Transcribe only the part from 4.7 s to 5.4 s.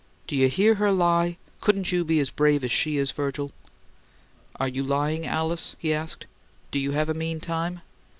lying,